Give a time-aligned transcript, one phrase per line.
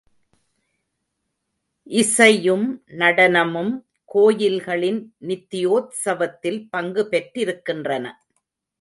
[1.87, 2.65] இசையும்
[2.91, 3.73] நடனமும்
[4.05, 8.05] கோயில்களின் நித்யோத்சவத்தில் பங்கு பெற்றிருக்கின்றன.